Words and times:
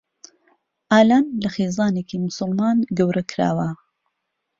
ئالان 0.91 1.25
لە 1.43 1.49
خێزانێکی 1.55 2.17
موسڵمان 2.23 2.77
گەورە 2.97 3.23
کراوە. 3.31 3.69